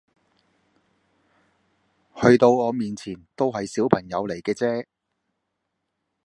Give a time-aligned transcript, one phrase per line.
[2.19, 4.87] 去到我面前都係小朋友嚟嘅啫